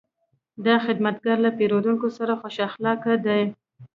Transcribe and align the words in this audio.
دا 0.65 0.75
خدمتګر 0.85 1.37
له 1.45 1.49
پیرودونکو 1.57 2.07
سره 2.17 2.33
خوش 2.41 2.57
اخلاقه 2.69 3.13
دی. 3.25 3.41